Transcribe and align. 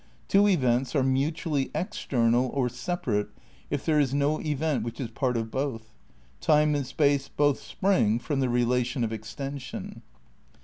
Two 0.27 0.47
events 0.47 0.95
are 0.95 1.03
mutually 1.03 1.69
external 1.75 2.47
or 2.55 2.69
'separate' 2.69 3.29
if 3.69 3.85
there 3.85 3.99
is 3.99 4.15
no 4.15 4.41
event 4.41 4.81
which 4.81 4.99
is 4.99 5.11
part 5.11 5.37
of 5.37 5.51
both. 5.51 5.93
Time 6.39 6.73
and 6.73 6.87
space 6.87 7.27
both 7.27 7.61
spring 7.61 8.17
from 8.17 8.39
the 8.39 8.49
relation 8.49 9.03
of 9.03 9.13
extension." 9.13 10.01